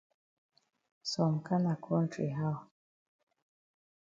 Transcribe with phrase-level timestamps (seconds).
[1.11, 2.55] Some kana kontry how?